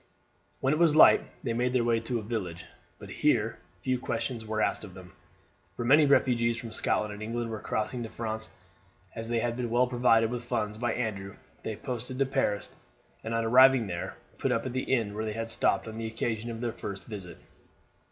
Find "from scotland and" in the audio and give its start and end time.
6.57-7.21